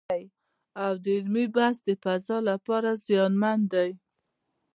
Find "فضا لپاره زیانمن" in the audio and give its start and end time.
2.03-3.59